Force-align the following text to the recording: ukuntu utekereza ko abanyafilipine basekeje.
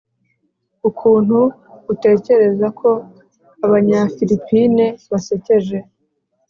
ukuntu 0.89 1.39
utekereza 1.93 2.67
ko 2.79 2.89
abanyafilipine 3.65 4.85
basekeje. 5.11 5.77